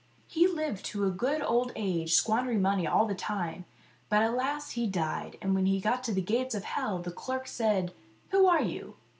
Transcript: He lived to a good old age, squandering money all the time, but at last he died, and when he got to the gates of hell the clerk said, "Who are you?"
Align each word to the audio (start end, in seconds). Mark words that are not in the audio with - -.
He 0.25 0.47
lived 0.47 0.83
to 0.85 1.05
a 1.05 1.11
good 1.11 1.43
old 1.43 1.71
age, 1.75 2.15
squandering 2.15 2.59
money 2.59 2.87
all 2.87 3.05
the 3.05 3.13
time, 3.13 3.65
but 4.09 4.23
at 4.23 4.33
last 4.33 4.71
he 4.71 4.87
died, 4.87 5.37
and 5.43 5.53
when 5.53 5.67
he 5.67 5.79
got 5.79 6.03
to 6.05 6.11
the 6.11 6.21
gates 6.23 6.55
of 6.55 6.63
hell 6.63 6.97
the 6.97 7.11
clerk 7.11 7.47
said, 7.47 7.93
"Who 8.31 8.47
are 8.47 8.63
you?" 8.63 8.95